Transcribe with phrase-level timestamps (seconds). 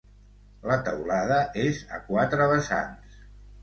[0.71, 1.39] La teulada
[1.69, 3.27] és a quatre vessants.